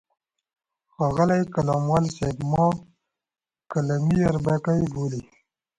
ښاغلی 0.93 1.41
قلموال 1.53 2.05
صاحب 2.17 2.37
ما 2.51 2.65
قلمي 3.71 4.19
اربکی 4.29 4.81
بولي. 4.93 5.21